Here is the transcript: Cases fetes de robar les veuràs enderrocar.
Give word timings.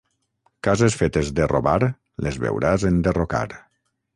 Cases 0.67 0.95
fetes 1.01 1.29
de 1.41 1.47
robar 1.51 1.75
les 2.29 2.41
veuràs 2.47 2.87
enderrocar. 2.93 3.47